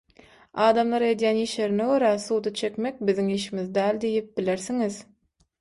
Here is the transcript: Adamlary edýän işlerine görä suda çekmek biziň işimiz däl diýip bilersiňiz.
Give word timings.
Adamlary 0.67 1.09
edýän 1.15 1.41
işlerine 1.41 1.85
görä 1.91 2.09
suda 2.25 2.53
çekmek 2.63 2.99
biziň 3.11 3.29
işimiz 3.37 3.71
däl 3.79 4.03
diýip 4.07 4.33
bilersiňiz. 4.41 4.99